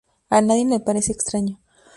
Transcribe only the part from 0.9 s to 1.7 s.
extraño